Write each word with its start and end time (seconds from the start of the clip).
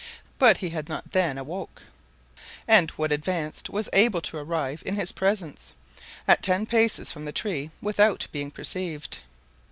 But 0.39 0.57
he 0.57 0.71
had 0.71 0.89
not 0.89 1.11
then 1.11 1.37
awoke, 1.37 1.83
and 2.67 2.89
what 2.97 3.11
advanced 3.11 3.69
was 3.69 3.87
able 3.93 4.19
to 4.21 4.37
arrive 4.37 4.81
in 4.83 4.95
his 4.95 5.11
presence, 5.11 5.75
at 6.27 6.41
ten 6.41 6.65
paces 6.65 7.11
from 7.11 7.25
the 7.25 7.31
tree, 7.31 7.69
without 7.83 8.25
being 8.31 8.49
perceived. 8.49 9.19